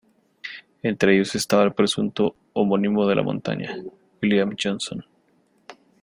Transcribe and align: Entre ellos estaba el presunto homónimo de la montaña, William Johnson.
Entre 0.81 1.13
ellos 1.13 1.35
estaba 1.35 1.61
el 1.61 1.73
presunto 1.75 2.35
homónimo 2.53 3.05
de 3.05 3.13
la 3.13 3.21
montaña, 3.21 3.75
William 4.19 4.55
Johnson. 4.59 5.05